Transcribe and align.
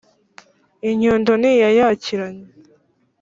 Inyundo 0.89 1.31
ntiyayakiranya, 1.41 2.49